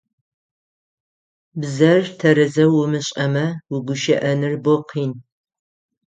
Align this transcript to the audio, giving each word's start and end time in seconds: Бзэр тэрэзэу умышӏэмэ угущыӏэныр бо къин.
Бзэр 1.59 2.03
тэрэзэу 2.19 2.73
умышӏэмэ 2.81 3.45
угущыӏэныр 3.75 4.53
бо 4.63 4.73
къин. 4.87 5.13